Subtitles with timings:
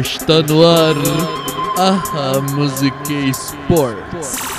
[0.00, 0.96] Está no ar
[1.76, 4.49] a Música Sports.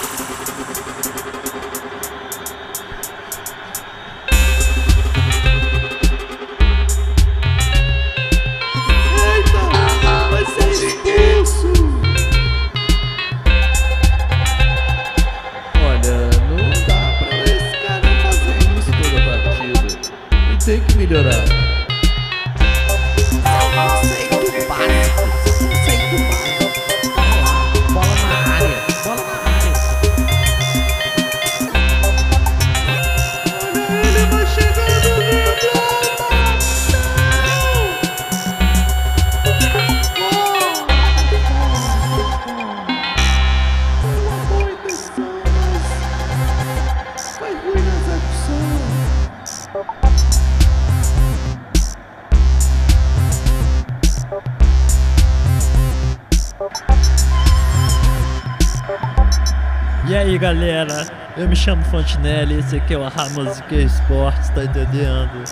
[60.41, 61.05] Galera,
[61.37, 65.43] eu me chamo Fontinelli, esse aqui é o Arra Música Esportes, tá entendendo?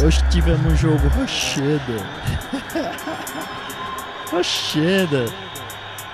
[0.00, 2.06] Hoje tivemos um jogo rocheda.
[4.30, 5.26] rocheda.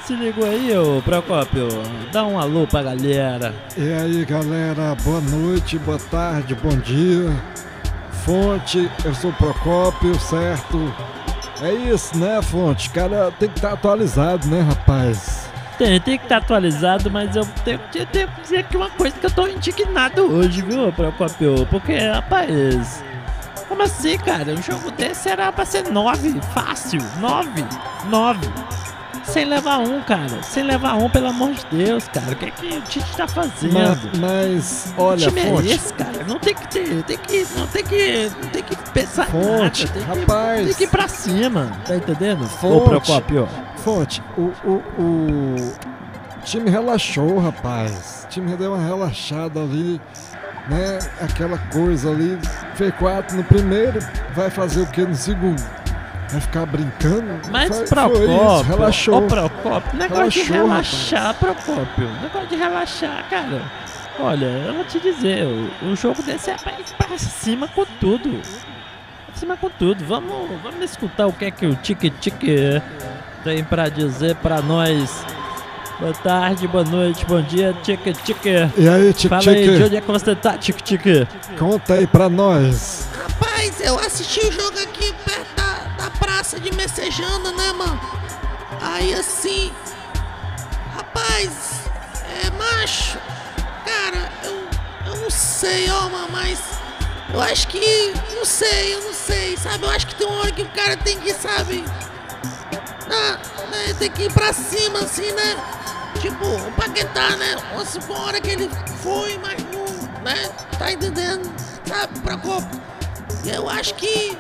[0.07, 1.69] Se ligou aí, ô Procópio,
[2.11, 3.55] dá um alô pra galera.
[3.77, 7.31] E aí galera, boa noite, boa tarde, bom dia.
[8.25, 10.79] Fonte, eu sou Procópio, certo?
[11.61, 12.89] É isso, né, Fonte?
[12.89, 15.42] Cara, tem que estar atualizado, né, rapaz?
[15.83, 18.07] Tem, tem que estar atualizado, mas eu tenho, que
[18.41, 21.67] dizer aqui uma coisa que eu tô indignado hoje, viu, Procópio?
[21.67, 23.03] Porque, rapaz,
[23.67, 24.53] como assim, cara?
[24.53, 27.65] Um jogo desse era pra ser nove, fácil, nove,
[28.09, 28.49] nove.
[29.25, 30.43] Sem levar um, cara.
[30.43, 32.33] Sem levar um, pelo amor de Deus, cara.
[32.33, 33.73] O que é que o Tite tá fazendo?
[33.73, 36.25] Ma- mas, olha, que time Fonte, é esse, cara?
[36.27, 39.99] Não tem que ter, tem que, não tem que, não tem que pensar Fonte, nada.
[39.99, 40.59] Tem rapaz.
[40.61, 42.45] Que, tem que ir pra cima, tá entendendo?
[42.45, 42.89] Ô, Fonte.
[42.89, 43.49] Procópio.
[43.77, 45.57] Fonte, o, o, o
[46.45, 48.25] time relaxou, rapaz.
[48.25, 50.01] O time deu uma relaxada ali,
[50.69, 50.99] né?
[51.21, 52.39] Aquela coisa ali.
[52.75, 53.99] Fez quatro no primeiro,
[54.35, 55.63] vai fazer o que no segundo?
[56.33, 57.41] Vai ficar brincando?
[57.51, 59.19] Mas Foi- foi Procópio, isso, relaxou.
[59.19, 62.09] Ô, Procópio, negócio de Relaxou, relaxar, Procópio.
[62.23, 63.63] Negócio de relaxar, cara.
[64.21, 68.31] Olha, eu vou te dizer, o, o jogo desse é pra pra cima com tudo.
[69.27, 70.05] Pra cima com tudo.
[70.05, 70.33] Vamos,
[70.63, 72.83] vamos escutar o que é que o Tique Tique
[73.45, 75.25] tem pra dizer pra nós.
[75.99, 78.49] Boa tarde, boa noite, bom dia, Tique Tique.
[78.77, 81.27] E aí, Tic Fala aí, de onde é que você tá, Tique Tique?
[81.59, 83.09] conta aí pra nós.
[83.23, 85.15] Rapaz, eu assisti o jogo aqui
[86.33, 88.01] praça de Messejana, né, mano?
[88.81, 89.71] Aí assim.
[90.95, 91.51] Rapaz,
[92.43, 93.19] é macho.
[93.85, 96.59] Cara, eu, eu não sei, ó, mano, mas.
[97.35, 98.15] Eu acho que.
[98.35, 99.85] Não sei, eu não sei, sabe?
[99.85, 101.85] Eu acho que tem uma hora que o cara tem que, sabe?
[103.11, 103.39] Ah,
[103.71, 105.57] né, tem que ir pra cima, assim, né?
[106.19, 107.57] Tipo, o Paquetá, né?
[108.09, 108.71] Uma hora que ele
[109.03, 110.49] foi, mas não, né?
[110.79, 111.53] Tá entendendo?
[111.87, 112.71] Sabe, pra Copa.
[113.45, 114.37] Eu acho que.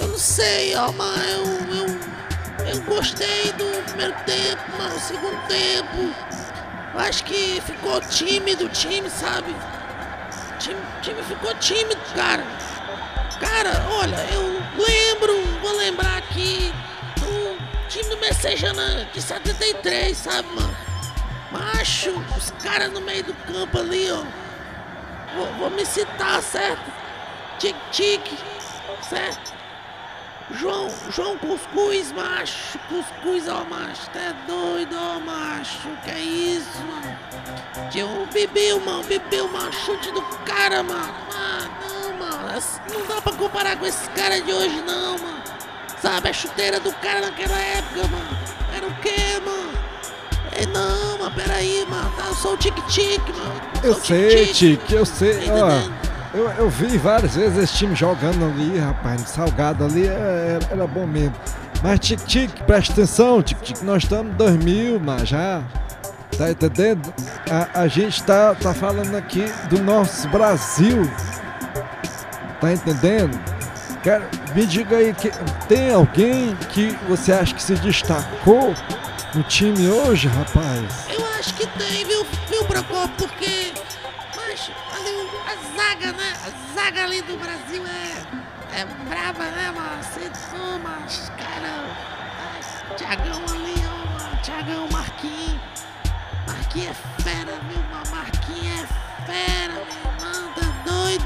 [0.00, 1.44] Eu não sei, ó, mas eu,
[1.76, 6.14] eu, eu gostei do primeiro tempo, mano, o segundo tempo.
[6.92, 9.50] Eu acho que ficou tímido o time, sabe?
[9.50, 12.44] O time, time ficou tímido, cara.
[13.38, 14.42] Cara, olha, eu
[14.82, 16.72] lembro, vou lembrar aqui
[17.16, 20.76] do time do Messejana de 73, sabe, mano?
[21.52, 24.24] Macho, os caras no meio do campo ali, ó.
[25.36, 26.92] Vou, vou me citar, certo?
[27.58, 28.22] Tic-tic,
[29.08, 29.63] certo?
[30.50, 37.16] João, João Cuscuz, macho, Cuscuz, ó, macho, tá doido, ó, macho, que é isso, mano?
[37.96, 43.22] Um bebeu, mano, bebeu, mano, chute do cara, mano, ah, não, mano, assim, não dá
[43.22, 45.42] pra comparar com esses caras de hoje, não, mano,
[46.02, 48.38] sabe, a chuteira do cara naquela época, mano,
[48.76, 49.72] era o quê, mano?
[50.56, 54.80] Ei, não, mano, peraí, mano, tá, eu sou o tic-tic, mano, Eu sei, tic-tic.
[54.80, 55.50] Tic, eu sei.
[55.50, 56.03] Ó?
[56.34, 60.86] Eu, eu vi várias vezes esse time jogando ali, rapaz, salgado ali, é- era, era
[60.86, 61.34] bom mesmo.
[61.82, 65.62] Mas Tic Tic, presta atenção, Tic Tic, nós estamos em 2000, mas já.
[66.36, 67.14] Tá entendendo?
[67.48, 71.08] A, a gente tá, tá falando aqui do nosso Brasil.
[72.60, 73.38] Tá entendendo?
[74.02, 75.30] Quero, me diga aí, que,
[75.68, 78.74] tem alguém que você acha que se destacou
[79.34, 81.06] no time hoje, rapaz?
[81.08, 83.10] Eu acho que tem, viu, viu, Procopio?
[83.16, 83.73] Porque,
[85.76, 86.32] zaga, né?
[86.44, 90.02] A zaga ali do Brasil é, é braba, né, mano?
[90.02, 90.98] Você toma,
[91.36, 92.14] cara,
[92.96, 95.60] Tiagão ali, ó, Tiagão, Marquinhos.
[96.46, 98.10] Marquinhos é fera, viu, mano?
[98.10, 101.24] Marquinhos é fera, meu irmão, tá doido?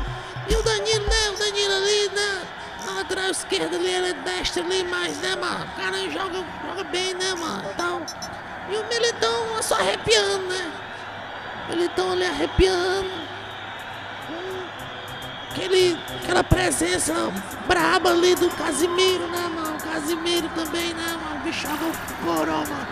[0.48, 1.30] E o Danilo, né?
[1.30, 2.42] O Danilo ali, né?
[2.86, 3.76] Na lateral esquerda.
[3.76, 5.64] ali, ele é destro ali, mas, né, mano?
[5.64, 7.70] O cara joga, joga bem, né, mano?
[7.70, 8.06] Então,
[8.70, 10.72] e o Militão só arrepiando, né?
[11.68, 13.27] Militão ali arrepiando.
[15.58, 17.12] Aquele, aquela presença
[17.66, 19.76] braba ali do Casimiro, né, mano?
[19.92, 21.52] Casimiro também, né, mano?
[21.52, 22.88] Joga o coro, mano.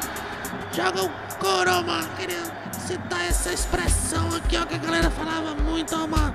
[0.72, 2.08] Joga o coro, mano.
[2.18, 2.42] Queria
[2.72, 6.34] citar essa expressão aqui, ó, que a galera falava muito, ó, mano.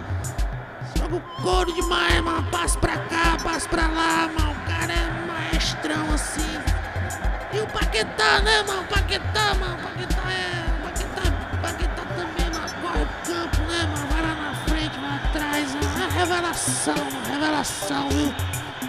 [0.97, 2.49] Joga o couro demais, mano.
[2.49, 4.51] Passa pra cá, passa pra lá, mano.
[4.51, 6.61] O cara é maestrão assim.
[7.51, 8.85] E o Paquetá, né, mano?
[8.85, 9.77] Paquetá, mano.
[9.83, 10.60] Paquetá é.
[16.21, 16.95] Revelação,
[17.31, 18.33] revelação, viu?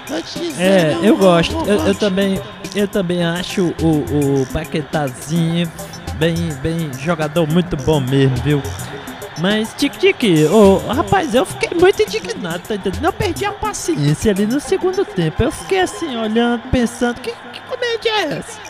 [0.09, 1.55] Vou te dizer, É, eu gosto.
[1.67, 2.41] Eu, eu também,
[2.75, 5.71] eu também acho o, o Paquetazinho
[6.17, 8.63] bem, bem jogador muito bom mesmo, viu?
[9.39, 13.05] Mas, Tique Tique, ô, rapaz, eu fiquei muito indignado, tá entendendo?
[13.05, 15.43] Eu perdi a paciência ali no segundo tempo.
[15.43, 18.61] Eu fiquei assim, olhando, pensando, que, que comédia é essa?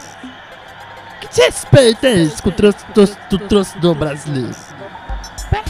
[1.20, 4.54] Que desrespeito é esse com o tro- tor- do torcedor brasileiro?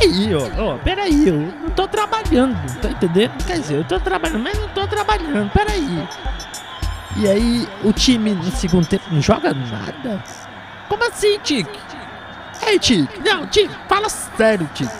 [0.02, 3.44] Peraí, ó, ó, peraí, eu não tô trabalhando, tá entendendo?
[3.46, 6.08] Quer dizer, eu tô trabalhando, mas não tô trabalhando, peraí.
[7.16, 10.24] E aí, o time no segundo tempo não joga nada?
[10.88, 11.78] Como assim, Tique?
[12.66, 14.92] Ei, Tique, não, Tique, fala sério, Tique.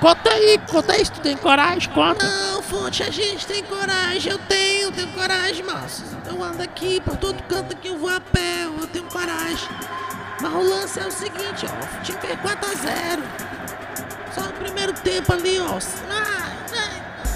[0.00, 2.24] Conta aí, conta aí, se tu tem coragem, conta.
[2.24, 6.04] Não, Fonte, a gente tem coragem, eu tenho, tenho coragem, moço.
[6.24, 9.68] Eu ando aqui, por todo canto aqui eu vou a pé, eu tenho coragem.
[10.40, 13.22] Mas o lance é o seguinte, ó, o time fez 4x0.
[14.34, 15.78] Só no primeiro tempo ali, ó.
[16.10, 16.52] Ah,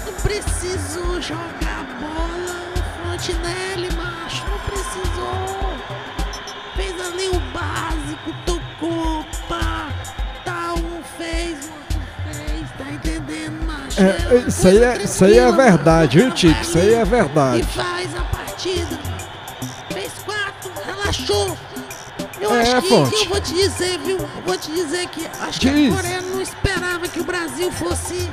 [0.05, 5.73] não precisou jogar bola o Fontenelle, macho, não precisou.
[6.75, 9.89] Fez ali o básico, tocou, pá,
[10.45, 12.01] tal, um fez, outro
[12.31, 14.01] fez, tá entendendo, macho?
[14.01, 16.35] É, uma isso aí é, isso aí é verdade, viu, mano.
[16.35, 16.61] Tico?
[16.61, 17.63] Isso aí é E verdade.
[17.63, 18.99] faz a partida.
[19.91, 21.57] Fez quatro, relaxou.
[22.43, 23.15] Eu É, acho que Fonte.
[23.15, 24.17] eu vou te dizer, viu?
[24.45, 25.91] Vou te dizer que acho que Diz.
[25.91, 28.29] a Coreia não esperava que o Brasil fosse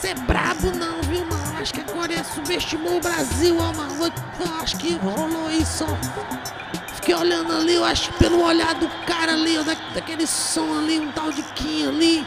[0.00, 1.58] ser brabo, não, viu, mano?
[1.60, 3.94] Acho que a Coreia subestimou o Brasil, ó, mano.
[4.38, 6.94] Eu acho que rolou isso, ó.
[6.94, 10.78] Fiquei olhando ali, eu acho que pelo olhar do cara ali, ó, da, daquele som
[10.78, 12.26] ali, um tal de Kim ali.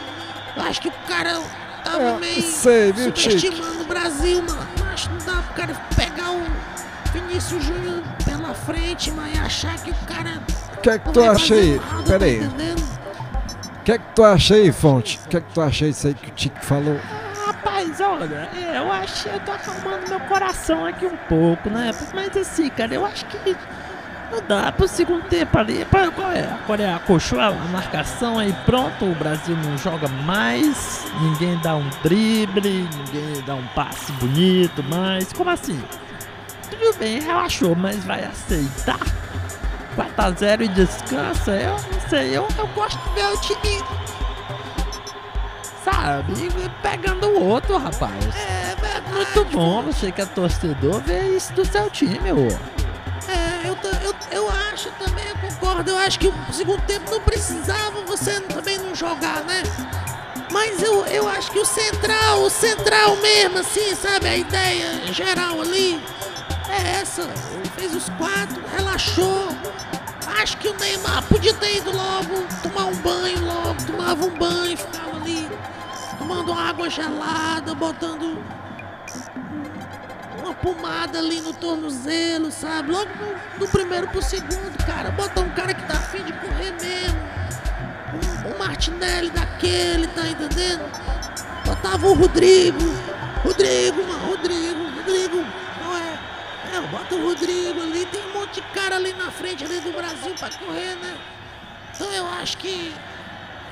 [0.56, 1.40] Eu acho que o cara
[1.84, 4.68] tava É, meio sei, viu, subestimando o Brasil, mano.
[4.92, 6.42] Acho que não dá pro cara pegar o
[7.12, 10.42] Vinícius Júnior pela frente, mano, e achar que o cara.
[10.82, 11.80] Que é que tu acha aí?
[12.06, 12.40] Pera aí.
[12.40, 15.20] O que é que tu acha aí, Fonte?
[15.24, 16.98] O que é que tu acha disso aí que o Tico falou?
[17.46, 21.90] Rapaz, olha, é, eu acho eu tô acalmando meu coração aqui um pouco, né?
[22.14, 23.56] Mas assim, cara, eu acho que
[24.30, 25.84] não dá pro segundo tempo ali.
[26.14, 26.42] Qual é?
[26.42, 31.88] A Coreia acochou a marcação aí pronto, o Brasil não joga mais, ninguém dá um
[32.02, 35.32] drible, ninguém dá um passe bonito mais.
[35.32, 35.82] Como assim?
[36.70, 39.00] Tudo bem, relaxou, mas vai aceitar?
[39.96, 41.52] 4x0 e descansa?
[41.52, 44.00] Eu não sei, eu, eu gosto de ver o time
[45.84, 46.34] sabe?
[46.82, 48.24] Pegando o outro, rapaz.
[48.34, 49.12] É verdade.
[49.12, 52.48] Muito bom você que é torcedor ver isso do seu time, ô.
[53.28, 55.90] É, eu, eu, eu acho também, eu concordo.
[55.90, 59.62] Eu acho que o segundo tempo não precisava você também não jogar, né?
[60.50, 64.28] Mas eu, eu acho que o central, o central mesmo, assim, sabe?
[64.28, 66.02] A ideia geral ali
[66.68, 67.22] é essa.
[67.22, 69.48] Ele fez os quatro, relaxou.
[70.40, 74.74] Acho que o Neymar podia ter ido logo tomar um banho logo, tomava um banho,
[74.74, 75.46] ficava ali
[76.18, 78.42] tomando água gelada, botando
[80.38, 82.90] uma pomada ali no tornozelo, sabe?
[82.90, 85.10] Logo no, do primeiro pro segundo, cara.
[85.10, 87.20] Bota um cara que tá afim de correr mesmo.
[88.14, 90.90] Um, um Martinelli daquele, tá entendendo?
[91.66, 92.78] Botava o Rodrigo.
[93.44, 95.36] Rodrigo, mano, Rodrigo, Rodrigo.
[95.82, 96.18] Não é?
[96.72, 98.06] É, bota o Rodrigo ali.
[98.06, 101.16] Tem de cara ali na frente ali do Brasil pra correr, né?
[101.94, 102.92] Então eu acho que.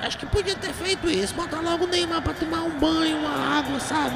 [0.01, 1.35] Acho que podia ter feito isso.
[1.35, 4.15] Botar logo o Neymar pra tomar um banho, uma água, sabe?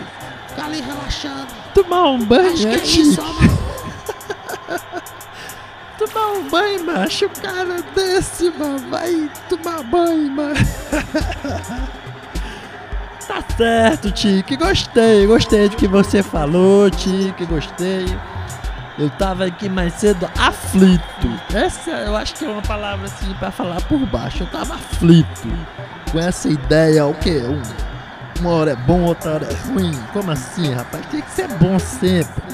[0.49, 1.49] Ficar ali relaxando.
[1.75, 3.21] Tomar um banho, Acho que né, é isso.
[5.99, 7.27] Tomar um banho, macho.
[7.27, 8.79] O cara desse, mano.
[8.91, 10.55] Vai tomar banho, mano.
[13.27, 14.57] tá certo, Tique.
[14.57, 17.45] Gostei, gostei do que você falou, Tique.
[17.47, 18.07] Gostei.
[19.03, 21.03] Eu tava aqui mais cedo aflito.
[21.53, 24.45] Essa eu acho que é uma palavra assim pra falar por baixo.
[24.45, 25.49] Eu tava aflito.
[26.13, 27.43] Com essa ideia, o quê?
[27.45, 27.61] Um,
[28.41, 29.93] uma hora é bom, outra hora é ruim.
[30.13, 31.05] Como assim, rapaz?
[31.07, 32.45] Tem que ser bom sempre.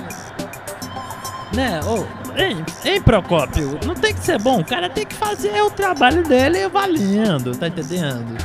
[1.52, 1.80] Né?
[1.84, 2.06] Ô,
[2.40, 3.78] hein, hein, Procópio?
[3.84, 4.60] Não tem que ser bom.
[4.60, 8.38] O cara tem que fazer o trabalho dele valendo, tá entendendo?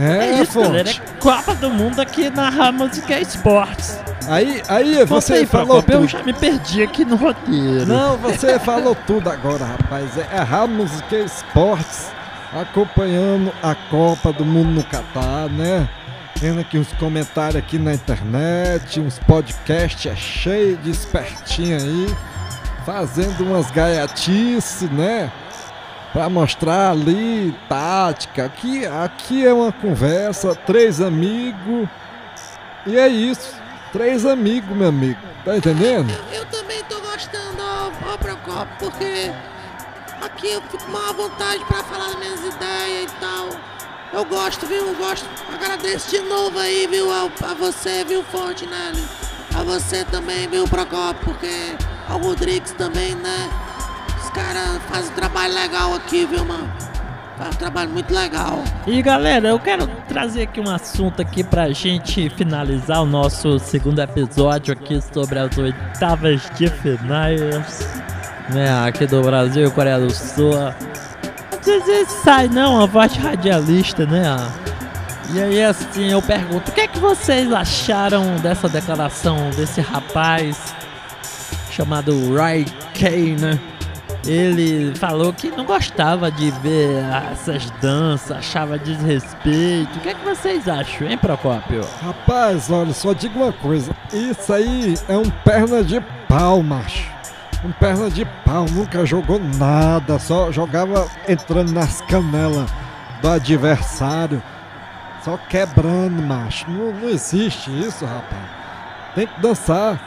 [0.00, 0.88] É, isso, galera.
[0.88, 1.00] Fonte.
[1.00, 3.99] É Copa do Mundo aqui na Música Esportes.
[4.28, 6.08] Aí, aí você aí, falou eu tudo.
[6.08, 7.86] já me perdi aqui no roteiro.
[7.86, 10.16] Não, você falou tudo agora, rapaz.
[10.16, 12.10] É a Ramos que Esportes
[12.52, 15.88] acompanhando a Copa do Mundo no Catar, né?
[16.38, 22.16] Tendo aqui uns comentários aqui na internet, uns podcasts é cheio de espertinho aí,
[22.84, 25.30] fazendo umas gaiatices, né?
[26.12, 28.46] Pra mostrar ali tática.
[28.46, 31.88] Aqui, aqui é uma conversa, três amigos.
[32.86, 33.59] E é isso.
[33.92, 35.18] Três amigos, meu amigo.
[35.44, 36.10] Tá entendendo?
[36.32, 39.32] Eu também tô gostando, ó, Procopio, porque
[40.22, 43.48] aqui eu fico com uma vontade pra falar das minhas ideias e tal.
[44.12, 44.86] Eu gosto, viu?
[44.88, 45.26] Eu gosto.
[45.52, 47.10] Agradeço de novo aí, viu?
[47.12, 49.02] ao- A, você, viu, Fontenelle?
[49.58, 51.74] A você também, viu, Procopio, porque
[52.08, 53.50] ao Rodrigues também, né?
[54.22, 56.70] Os caras fazem um trabalho legal aqui, viu, mano?
[57.46, 58.62] Um trabalho muito legal.
[58.86, 63.98] E galera, eu quero trazer aqui um assunto aqui pra gente finalizar o nosso segundo
[64.00, 67.40] episódio aqui sobre as oitavas de finais,
[68.50, 70.52] né, aqui do Brasil e Coreia do Sul.
[70.58, 74.36] Às vezes sai não, a voz radialista, né?
[75.32, 80.74] E aí assim, eu pergunto, o que é que vocês acharam dessa declaração desse rapaz
[81.70, 83.58] chamado Ray Kay, né?
[84.26, 89.98] Ele falou que não gostava de ver essas danças, achava desrespeito.
[89.98, 91.86] O que é que vocês acham, hein, Procópio?
[92.02, 93.92] Rapaz, olha, só digo uma coisa.
[94.12, 97.08] Isso aí é um perna de pau, macho.
[97.64, 102.70] Um perna de pau, nunca jogou nada, só jogava entrando nas canelas
[103.20, 104.42] do adversário.
[105.22, 106.70] Só quebrando, macho.
[106.70, 108.42] Não, não existe isso, rapaz.
[109.14, 110.00] Tem que dançar.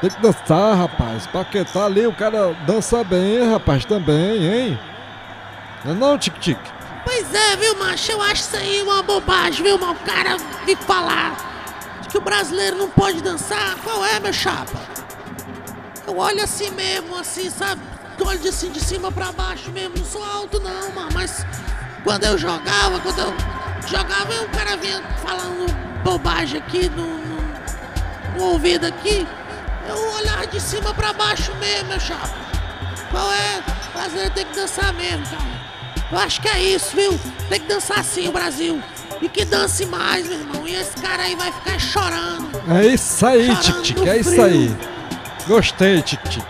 [0.00, 1.26] Tem que dançar, rapaz.
[1.26, 4.80] Pra que tá ali, o cara dança bem, rapaz, também, hein?
[5.84, 6.58] Não é não, Tic-Tic?
[7.04, 8.12] Pois é, viu, macho?
[8.12, 9.92] Eu acho isso aí uma bobagem, viu, mano?
[9.92, 13.76] O cara vir falar de que o brasileiro não pode dançar.
[13.82, 14.78] Qual é, meu chapa?
[16.06, 17.80] Eu olho assim mesmo, assim, sabe?
[18.18, 19.96] Eu olho de, assim, de cima pra baixo mesmo.
[19.98, 21.08] Não sou alto, não, mano.
[21.12, 21.44] Mas
[22.04, 23.34] quando eu jogava, quando eu
[23.88, 25.66] jogava, o cara vinha falando
[26.04, 29.26] bobagem aqui no, no, no ouvido aqui.
[29.88, 32.28] Eu olhava de cima pra baixo mesmo, meu chapa.
[33.10, 33.62] Qual é?
[33.88, 35.58] O brasileiro tem que dançar mesmo, cara.
[36.12, 37.18] Eu acho que é isso, viu?
[37.48, 38.82] Tem que dançar sim o Brasil.
[39.20, 40.68] E que dance mais, meu irmão.
[40.68, 42.48] E esse cara aí vai ficar chorando.
[42.70, 44.76] É isso aí, Tic-Tic, no é isso aí.
[45.46, 46.44] Gostei, Tic-Tic.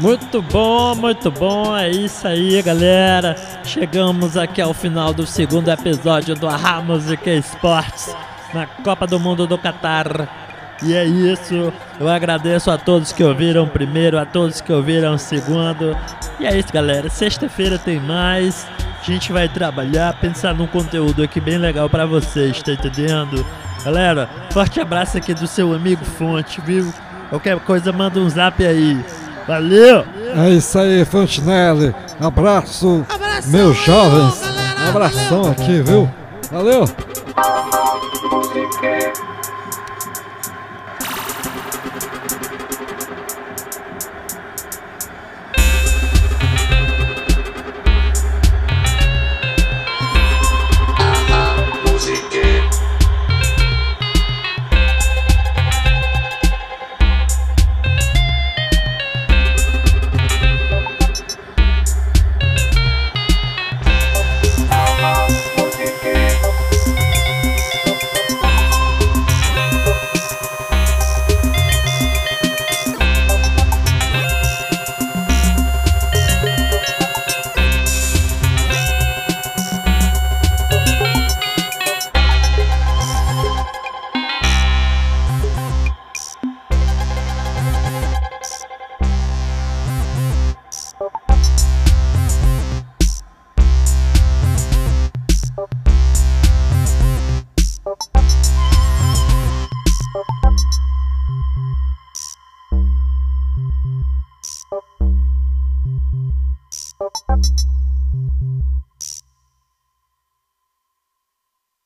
[0.00, 1.76] Muito bom, muito bom.
[1.76, 3.36] É isso aí, galera.
[3.62, 8.14] Chegamos aqui ao final do segundo episódio do Arra Música Esportes
[8.52, 10.43] na Copa do Mundo do Catar.
[10.82, 11.72] E é isso.
[12.00, 15.96] Eu agradeço a todos que ouviram o primeiro, a todos que ouviram o segundo.
[16.40, 17.08] E é isso, galera.
[17.08, 18.66] Sexta-feira tem mais.
[19.00, 23.44] A gente vai trabalhar, pensar num conteúdo aqui bem legal pra vocês, tá entendendo?
[23.84, 26.92] Galera, forte abraço aqui do seu amigo Fonte, viu?
[27.28, 29.04] Qualquer coisa, manda um zap aí.
[29.46, 30.06] Valeu!
[30.36, 31.94] É isso aí, Fontenelle.
[32.18, 34.40] Abraço, Abração meus jovens.
[34.40, 35.52] galera, Um abração valeu.
[35.52, 36.10] aqui, viu?
[36.50, 36.84] Valeu.